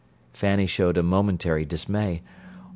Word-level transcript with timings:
Fanny 0.33 0.65
showed 0.65 0.97
a 0.97 1.03
momentary 1.03 1.63
dismay. 1.63 2.23